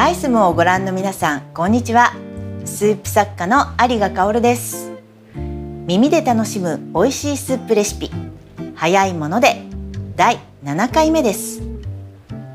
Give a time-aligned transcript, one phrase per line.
[0.00, 2.12] アイスムをご覧の皆さんこんにちは。
[2.64, 4.92] スープ作家の有賀香です。
[5.34, 8.12] 耳で楽しむ美味しいスープレシピ
[8.76, 9.60] 早いもので
[10.14, 11.62] 第7回目です。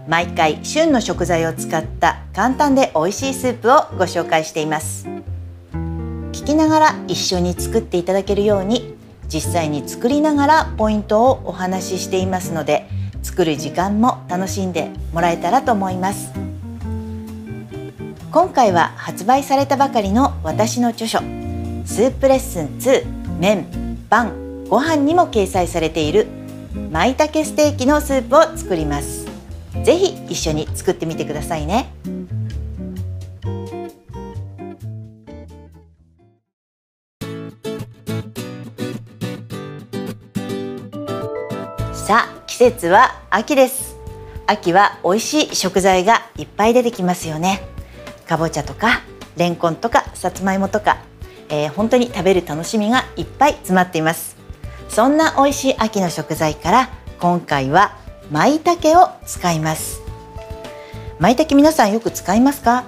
[0.07, 5.05] 毎回旬の食材を使った簡単で美味しいスープをご紹介しています。
[5.75, 8.95] 聞きながら一緒に作っていただけるように
[9.27, 12.87] 実際に作りながらポイントをお話ししていますので
[13.21, 16.52] 作る時間も楽しんでもらえたらと思います。
[18.33, 23.05] 今回は発売されたばかりの私の著書スープレッスン2
[23.39, 23.67] 麺
[24.09, 26.25] パンご飯にも掲載されている
[26.91, 29.27] 舞茸ステーキのスープを作ります。
[29.83, 31.93] ぜひ一緒に作ってみてくださいね。
[41.93, 43.95] さあ季節は秋です。
[44.47, 47.72] 秋は美味しい食材がいっぱい出てきますよね。
[48.27, 49.01] かぼちゃとか
[49.37, 50.97] レンコンとかさつまいもとか、
[51.49, 54.37] えー、本当に食べる楽しみがいっぱい詰まっています。
[54.89, 56.89] そんな美味しい秋の食材から
[57.19, 57.97] 今回は
[58.31, 60.01] 舞茸を使います。
[61.19, 62.83] 舞茸皆さんよく使いますか、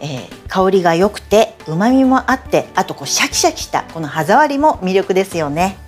[0.00, 5.78] えー、香りが良くて旨味もあってあとこうシャキシャキしたこの歯触りも魅力ですよね。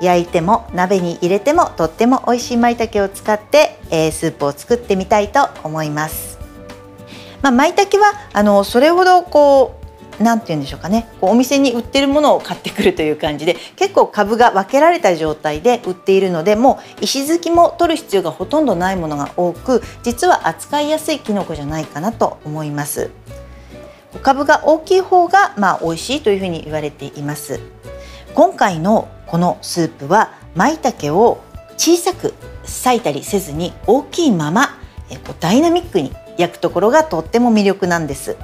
[0.00, 6.37] 焼いても鍋に入れてもとっても美味しい舞茸を使って、えー、スープを作ってみたいと思います。
[7.42, 9.74] まあ、舞茸はあのそれほどこ
[10.18, 11.08] うなんて言うんでしょうかね。
[11.20, 23.10] こうお店に売ってるものを買ってくるという感じで結構株が分けられた状態で売っているのでもう石突きも取る必要がほとんどないものが多く実は扱いやすいきのこじゃないかなと思います。
[24.22, 27.60] 株が大きい方がまあ美味しいというふうに言われています。
[28.34, 31.42] 今回のこのスープは舞茸を
[31.76, 34.76] 小さく裂いたりせずに大きいまま
[35.40, 38.36] ダイナミックに焼くところがとっても魅力なんです。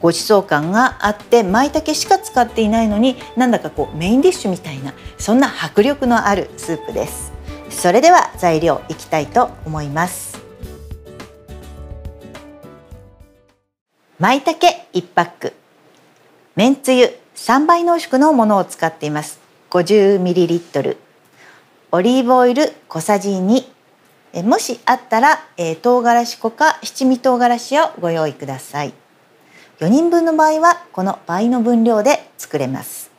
[0.00, 7.32] ごちそう感があって舞茸しか使っていないのになんだかこうメインディッシュみたいなそんな迫力のあるスープです。
[7.70, 10.38] それでは材料いきたいと思います。
[14.18, 15.52] 舞茸1パック。
[16.54, 19.40] めんつゆ3倍濃縮のものを使っています。
[19.70, 20.96] 50ml
[21.92, 23.75] オリーブオイル小さじ2
[24.36, 28.92] えもしあったら、えー、唐辛子粉か七味唐辛子をご用意ください。
[29.80, 33.10] 4人分の場合はこの倍の分量で作れます。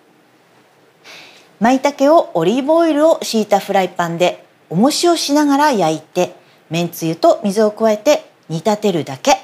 [1.60, 6.36] 舞茸をオリーブオイルを敷いたフライパンで重しをしながら焼いて
[6.70, 9.38] めんつゆと水を加えて煮立てるだけ。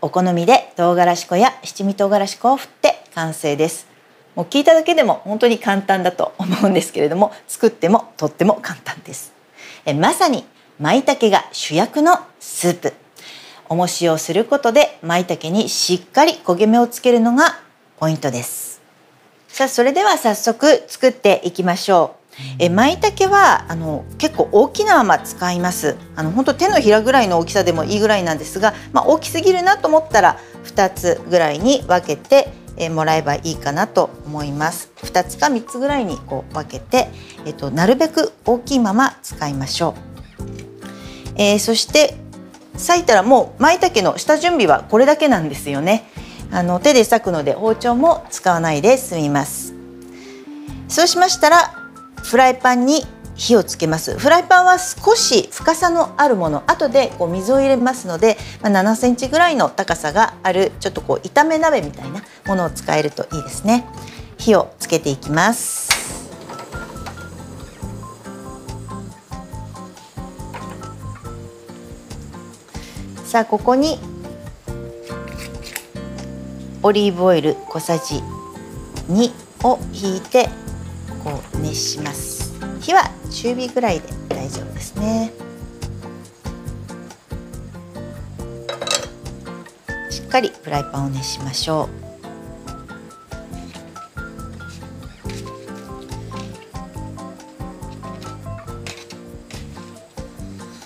[0.00, 3.88] お好みで唐辛子粉や七味唐辛子粉を振って完成です。
[4.36, 9.32] もう聞いただけでも本当に簡単だと思うんですけれども作ってもとっても簡単です。
[9.84, 10.44] えまさに
[10.82, 12.92] 舞茸が主役のスープ。
[13.68, 17.60] 重しをすることで舞茸にしっかり焦げ目をつけるのが
[18.00, 18.82] ポイントです。
[19.46, 22.16] さあそれでは早速作っていきましょ
[22.58, 22.64] う。
[22.64, 25.96] え舞茸はあの結構大きなまま使います。
[26.16, 34.90] あの本当手のひらぐらいの大きさでもいいぐらいなんですが、まあ、大きすぎるなと思ったら2つぐらいに分けてえもらえばいいかなと思います。
[34.96, 37.06] 2つか3つぐらいにこう分けて、
[37.46, 40.11] えっと、なるべく大きいまま使いましょう
[41.36, 42.14] えー、そして
[42.74, 46.04] 裂いたらもう舞茸の下準備はこれだけなんですよね。
[46.50, 49.74] あの手で裂くので包丁も使わないで済みます。
[50.88, 51.74] そうしましたら
[52.22, 54.18] フライパンに火をつけます。
[54.18, 56.62] フライパンは少し深さのあるもの。
[56.66, 63.86] 後でこう水を入れますので、まあ、7センチぐらいの高さがあるちょっとこう炒め鍋みたいなものを使えるといいですね。
[64.38, 65.81] 火をつけていきます。
[73.32, 73.98] さあここに
[76.82, 78.16] オリーブオイル小さじ
[79.08, 79.32] 2
[79.66, 80.50] を引いて
[81.24, 82.52] こう熱します。
[82.82, 85.32] 火は中火ぐらいで大丈夫ですね。
[90.10, 91.88] しっかりフライパンを熱しましょう。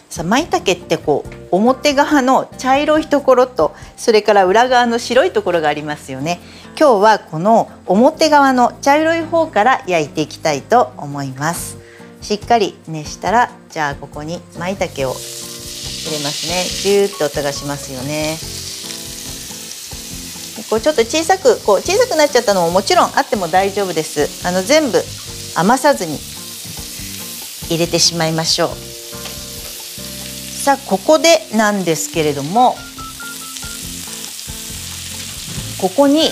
[0.09, 6.41] さあ舞茸ってこう表側の茶色いところとそれから裏側の白いところがありますよね。
[6.79, 11.79] 今日はこの表側の茶色い方から焼いていきたいと思います。
[12.21, 16.65] しっかり熱したらじゃあここに舞茸を入れますね。
[16.65, 18.37] ジューッと音がしますよね。
[20.69, 24.47] こうちょっと小さくこう小さくなっちゃったのももちろんあっても大丈夫です。
[24.47, 25.03] あの全部
[25.55, 26.19] 余さずに
[27.69, 28.86] 入れてしまいましょう。
[30.67, 32.75] さあここでなんですけれども
[35.81, 36.31] ここに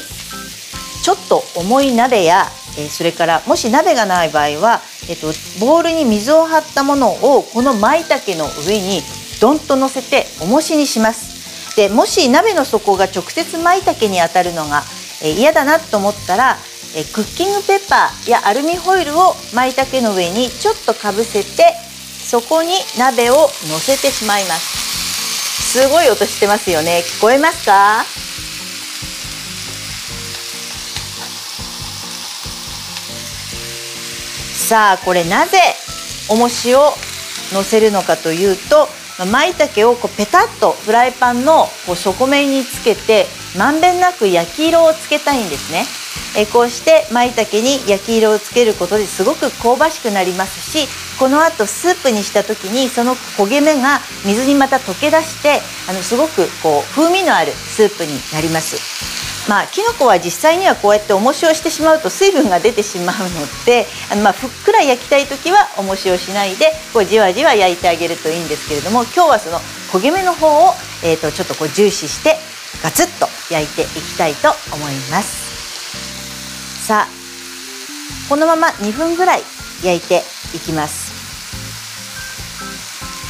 [1.05, 2.47] ちょっと重い鍋や、
[2.91, 5.29] それからもし鍋がない場合は、えっと、
[5.61, 9.03] ボウルに水を張ったものをこの舞茸の上に
[9.41, 11.77] ドンと乗せて重しにします。
[11.77, 14.83] でもし鍋の底が直接舞茸に当たるのが、
[15.23, 16.57] 嫌だなと思ったら
[17.15, 21.84] クッキングペッパーやアルミホイルを舞茸の上にちょっとかぶせて
[22.25, 25.79] そこに鍋を乗せてしまいます。
[25.79, 27.03] すごい音してますよね。
[27.05, 28.05] 聞こえますか？
[34.69, 35.59] さあこれなぜ
[36.31, 36.95] 重しを
[37.53, 38.89] 乗せるのかというと
[39.31, 43.27] 舞茸をこうペタッとフライパンのこう底面につけて
[43.59, 45.85] まんべんなく焼き色をつけたいんですね。
[46.37, 50.89] えこうして舞茸に焼き色をつけることですごく香ばしくなりますし
[51.19, 59.15] このあとスープにした時にその焦げ目が水にまた溶け出してあのすごくこう風味のあるスープになります。
[59.49, 69.59] まあ、きのこは実際にはこうやって重しをしてしまうと水分が出てしまうのであのまあふっくら焼きたい時は重しをしないでこうじわじわ焼いてあげるといいんですけれども今日はその
[69.93, 70.73] 焦げ目の方を、
[71.05, 72.37] えー、とちょっとこう重視して
[72.83, 75.54] ガツッと焼いていきたいと思います
[76.85, 77.07] さ。
[77.09, 77.25] あ
[78.29, 79.43] このまま2分ぐらい
[79.83, 80.23] 焼いて
[80.55, 81.13] いきます。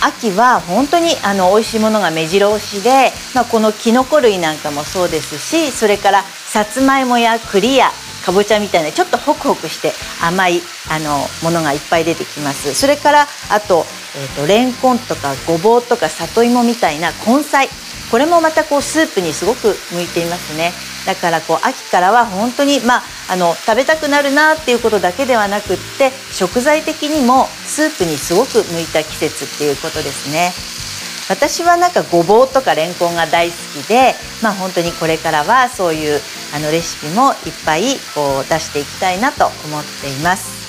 [0.03, 7.89] 秋は本当にあの美味しいものが目白押しで、まあ、このきのこ類なんかもそうですしそれからさつまいもや栗や
[8.23, 9.93] かぼちゃみたいなちょっとホクホクして
[10.23, 10.61] 甘い
[10.91, 12.75] あのものがいっぱい出てきます。
[12.75, 13.87] それからあと,、
[14.19, 17.69] えーと、レンコンとかごぼうとか里芋みたいな根菜
[18.11, 20.73] これもまたこうスープにすごく向いていますね。
[21.07, 30.53] だからこう秋からは本当にまああの食べたくなるなっていうことだけではなくって食材的にもスープにすごく向いた季節っていうことですね。
[31.29, 36.21] 私はなんかごぼうとかレンコンが大好きでまあ本当にこれからはそういう
[36.55, 40.65] あのレシピもいっぱいこう出していきたいなと思っています。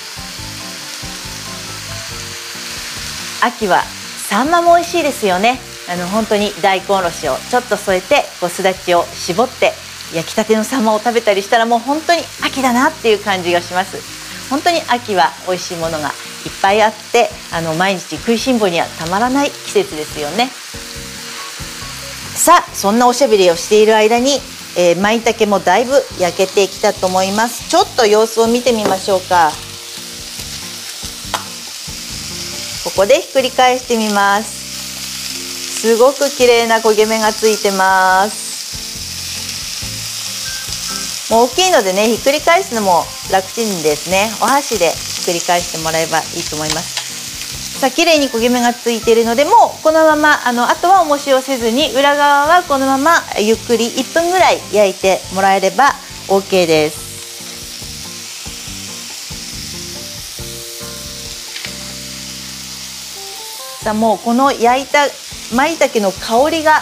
[3.42, 3.84] 秋は
[4.28, 5.75] サンマも美味しいですよね。
[5.88, 9.72] あの本当に大根おろしをちょっと添えてこうすだちを絞って
[10.14, 13.98] 焼きたてのサンマを食べたりしたらもう本当に秋だなっていう感じがします。
[14.50, 16.14] 本当に秋は美味しいものがいっ
[16.62, 20.50] ぱいあってあの毎日食いしん坊にはたまらない季節ですよね。
[22.36, 24.40] さあそんなおしゃべりをしている間に、
[24.78, 27.70] えー、舞茸もだいぶ焼けてきたと思います。
[27.70, 29.52] ちょっと様子を見てみましょうか。
[32.84, 34.65] ここでひっくり返してみます。
[35.86, 38.56] すごく綺麗な焦げ目がついてます。
[41.32, 44.32] もう大きいのでねひっくり返すのも楽ちんですね。
[44.42, 47.80] お箸でひっくり返してもらえばいいと思います。
[47.80, 55.94] さあ綺麗に焦げ目がついているのでもうこのままあのあとは重しをせずに裏側はこのままゆっくり1分ぐらい焼いてもらえれば
[56.30, 57.06] OK です。
[63.84, 65.06] さあもうこの焼いた
[65.54, 66.82] 舞茸の香りが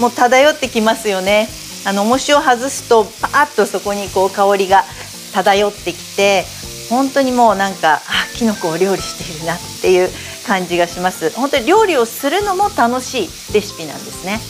[0.00, 1.48] もう漂ってきますよね。
[1.86, 4.84] あの重しを外すとパーッとそこにこう香りが
[5.32, 6.44] 漂ってきて
[6.90, 8.00] 本当にもうなんかあ
[8.36, 10.10] きのこを料理しているなっていう
[10.46, 11.30] 感じがします。
[11.30, 14.40] 本当に料理をするのも楽しいレシピなんですね。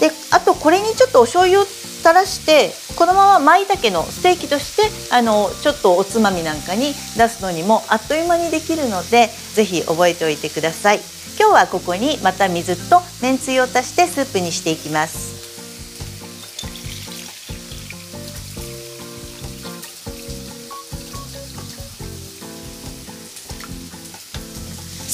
[0.00, 11.15] であとこれにちょっとお醤油を垂らしてこのまま舞茸のステーキとしてあのちょっとおつまみなんかに出すのにもあっという間にできるので是非覚えておいてください。
[11.38, 15.36] 今日はここにまた水とめんつゆを足してスープにしていきます。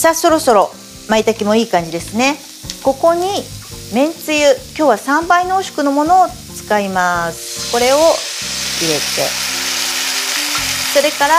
[0.00, 0.70] さあそろそろ
[1.08, 2.36] 舞茸もいい感じですね。
[2.82, 3.26] ここに
[3.92, 7.70] めんつゆ今日は3倍濃縮のものを使います。
[7.72, 9.02] これを入れて。
[10.92, 11.34] それから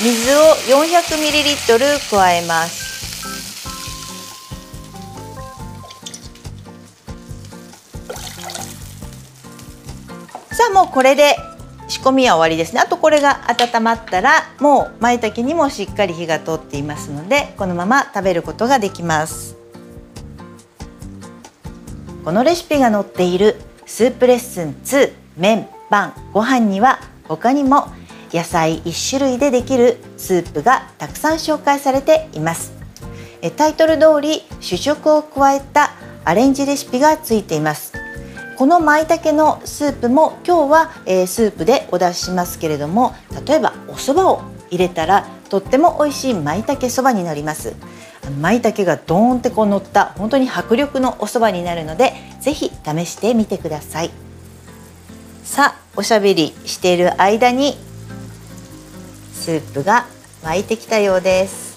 [0.00, 0.40] 水を
[0.82, 2.77] 400ml 加えます。
[10.68, 11.36] あもうこれで
[11.88, 12.80] 仕込みは終わりですね。
[12.80, 19.56] あとこれが温まったらもう舞茸にもしっかり火が通っていますのでこのまま食べることができます。
[22.24, 23.56] このレシピが載っている
[23.86, 27.88] スープレッスン2麺パンご飯には他にも
[28.32, 32.72] 野菜1種類でできるスープがたくさん紹介されています。
[33.56, 35.92] タイトル通り主食を加えた
[36.24, 37.87] アレンジレシピがついています。
[38.58, 43.14] この舞茸のスープも今日は、えー、スープでお出ししますけれども
[43.46, 47.76] 例えばお蕎麦を入れたらとっても美味しい舞茸そばになります。
[48.40, 54.10] 舞茸がドーンってこう乗った本当に迫力のお蕎麦になるのでぜひ試してみてください。
[55.44, 57.76] さあおしゃべりしている間に
[59.34, 60.08] スープが
[60.42, 61.67] 沸いてきたようです。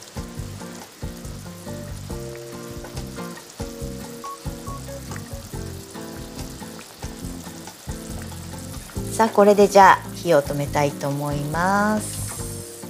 [9.21, 12.81] さあこれでじゃあ火を止めたいと思います。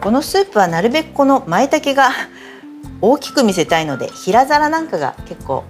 [0.00, 2.08] このスープはなるべくこの舞茸が
[3.02, 5.64] 大きく見せたいので平皿なんかが結構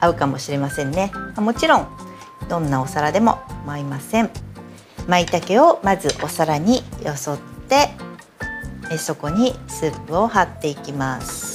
[0.00, 1.12] 合うかもしれませんね。
[1.38, 1.86] もちろん
[2.50, 4.28] どんなお皿でも舞いません。
[5.08, 7.38] 舞茸をまずお皿によそっ
[7.70, 7.88] て
[8.98, 11.49] そこにスープを張っていきます。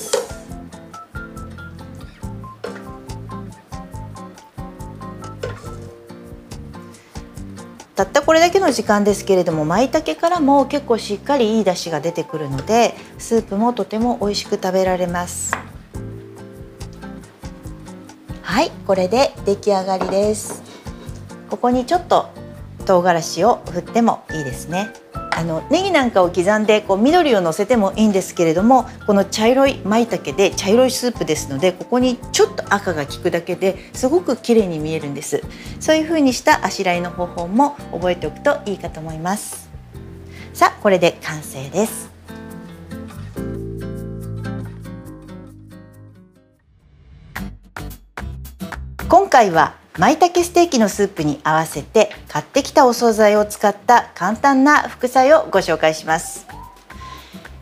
[7.96, 15.54] たったこれだけの時間ですけれども舞茸からも結構しっかりいい出汁が出てくるのでスープもとても美味しく食べられます。
[18.42, 20.62] はいこれで出来上がりです。
[21.50, 22.30] ここにちょっと
[22.86, 25.05] 唐辛子を振ってもいいですね。
[25.36, 35.44] あのネギなんかを刻んでこう緑をのせてもいいんですけれどもこの茶色い舞茸で茶色いスープですのでここにちょっと赤が効くだけですごく綺麗に見えるんです。
[35.82, 39.70] そういう風にしたあしらいの方法も覚えておくといいかと思います。
[40.54, 42.10] さあこれで完成です。
[49.10, 56.46] 今回は舞茸ステーキのスープに合わせて買ってきたお惣菜を使った簡単な副菜をご紹介します。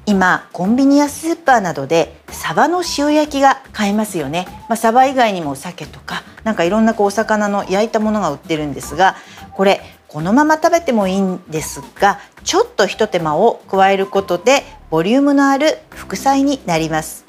[0.06, 9.16] 今コンビニやスーパーなどでサバの塩焼きが買えますよね、まあ、サバ以外にも鮭とかなんかいろんなこうお魚の焼いたものが売ってるんですが
[9.54, 17.24] これこのまま食べてもいいんですがちょっとひと手間を加えることでボリュームのある副菜になります。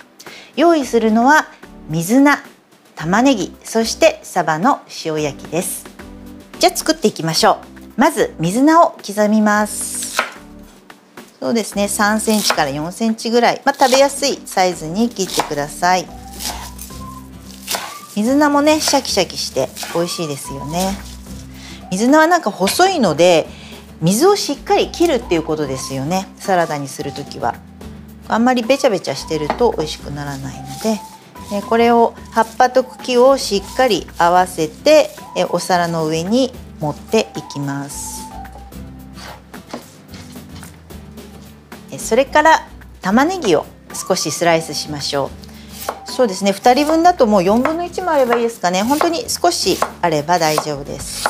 [0.56, 1.46] 用意するのは
[1.88, 2.53] 水菜。
[2.96, 5.84] 玉ねぎそしてサバの塩焼きです。
[6.58, 7.58] じゃあ作っていきましょ
[7.96, 8.00] う。
[8.00, 10.16] まず水菜を刻みます。
[11.40, 11.84] そうですね。
[11.84, 16.06] 3センチから4センチぐらい、まあ、食べやすいサイズに切ってください。
[18.16, 20.96] 水菜もねシャキシャキして美味しいですよね。
[21.90, 23.46] 水菜はなんか細いので
[24.00, 26.28] 水をしっかり切るっていうことですよね。
[26.36, 27.54] サラダにする時は。
[28.26, 31.13] あんまりべちゃべちゃしてると美味しくならないので。
[31.68, 35.10] これを葉っぱと茎をしっかり合わせて
[35.50, 38.22] お皿の上に持っていきます。
[41.98, 42.66] それから
[43.00, 43.66] 玉ねぎを
[44.08, 45.30] 少しスライスしましょ
[46.06, 46.10] う。
[46.10, 46.50] そうですね。
[46.50, 48.82] 2人分だともう4分の1もあればいいですかね。
[48.82, 51.23] 本当に少しあれば大丈夫です。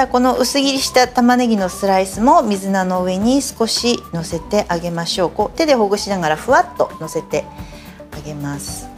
[0.00, 5.30] さあこの薄切りした玉ねぎのスライスも水菜の上に少しのせてあげましょう。
[5.30, 7.44] こう手でほぐしながらふわっとのせて
[8.12, 8.88] あげます。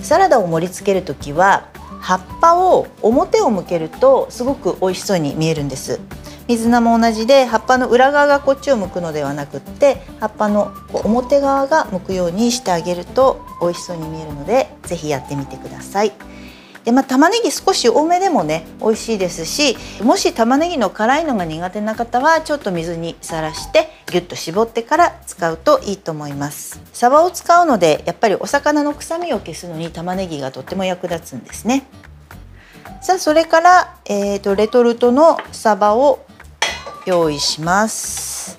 [0.00, 1.66] サラダを盛り付ける時は
[2.00, 5.98] 葉っぱを表を向けるとすごく美味しそうに見えるんです。
[6.46, 16.12] 水菜も同じで葉っぱの裏側がこっちを向くのではなくって葉っぱの表側が向くようにしてあげると美味しそうに見えるので是非やってみてください。
[16.86, 26.80] でまあ、玉ねぎ少し多めでもね美味しいですしもし玉ねぎの辛いのが苦手な方はちょっと水にさらしてギュッと絞ってから使うといいと思います。
[26.92, 31.88] サバを使うのでやっぱりお魚の臭みを消すのに玉ねぎがとっても役立つんですね。
[33.02, 36.24] さあそれから、えーと、レトルトのサバを
[37.04, 38.56] 用意します。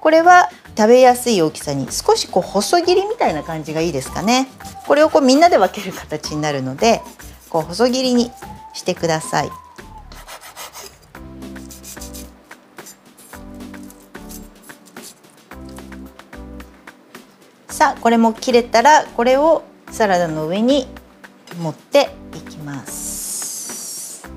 [0.00, 4.48] これは食べやすい大きさに少しこう細切りみたいな感じがいいですかね。
[4.88, 7.00] これをこうみんなで分ける形になるので
[7.50, 8.30] こう細切りに
[8.72, 9.50] してください。
[17.80, 20.86] さあこれも切れたらこれをサラダの上に
[21.62, 24.28] 盛っていきます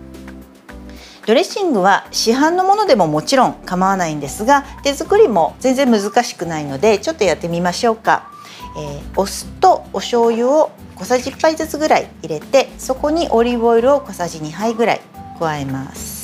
[1.25, 8.31] ドレッシングは市販のものでももちろん構わないんですが手作りも全然難しくないのでちょっとやってみましょうか、
[8.77, 10.71] えー、お酢とお醤油を
[11.03, 15.01] 小さじ1杯ずつぐらい入れてそこにオリーブオイルを小さじ2杯ぐらい
[15.37, 16.23] 加えます。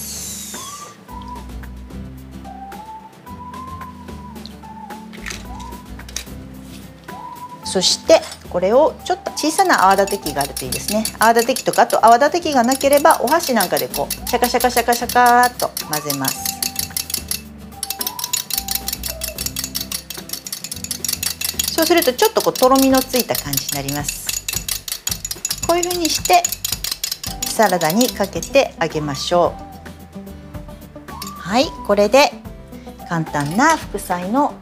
[7.65, 11.03] そしてこれをちょっと小さな泡立て器があるといいですね。
[11.19, 16.49] 泡立て器とかあと泡立て器がなければお箸なんかでこうシャカシャカシャカシャカっと混ぜます。
[21.73, 24.28] そうするとちょっとこうとろみのついた感じになります。
[25.69, 26.41] こういうふうにして
[27.47, 29.53] サラダにかけてあげましょ
[31.15, 31.39] う。
[31.39, 32.31] はいこれで
[33.07, 34.55] 簡単な副菜の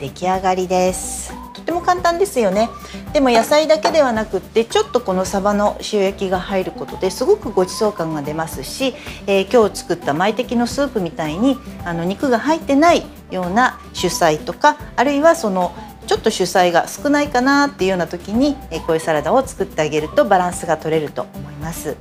[0.00, 1.32] 出来上がりです。
[1.54, 2.70] とても簡単ですよね。
[3.12, 8.94] でも野菜だけではなくってちょっとこのサバの塩焼きが入ることですごくごちそう感が出ますし、
[9.28, 15.72] えー、今日作った舞茸のスープみたいにあの肉が入ってないような主菜とかあるいはその
[16.08, 21.96] ちょっと主菜が少ないかなっていうような時に、えこういうサラダを作ってあげるとバランスが取れると思います。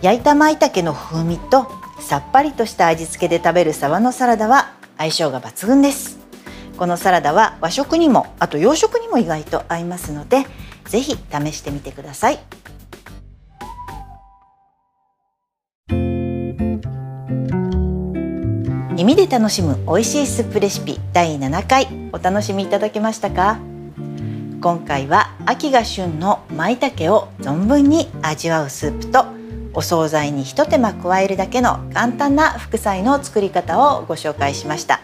[0.00, 6.18] 焼いた舞茸の風味とさっぱりとした味付けで食べるサバのサラダは相性が抜群です。
[6.78, 10.46] このサラダは和食にもあと洋食にも意外と合いますので
[10.86, 12.38] ぜひ試してみてください。
[19.08, 23.58] 耳で楽しむ美味しいスープレシピ第7回お楽しみいただけましたか
[24.60, 29.24] 今回は秋が旬の舞茸を存分に味わうスープと
[29.72, 35.00] お惣菜にひと手間加えるだけの簡単な副菜の作り方をご紹介しました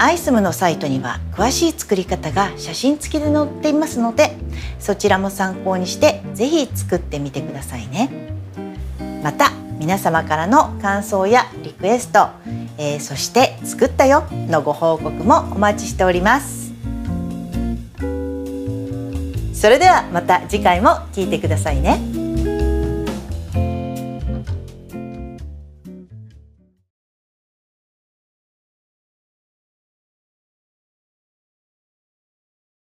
[0.00, 4.36] アイスムのサイトには詳しい作り方が写真付きで載っていますので
[4.80, 8.10] そちらも参考にして是非作ってみてくださいね
[9.22, 11.50] また皆様からの感想や
[11.82, 12.28] クエスト、
[12.78, 16.72] えー、そして作ったよのご報告もお待ちしております。
[19.52, 22.11] それではまた次回も聞いてくださいね。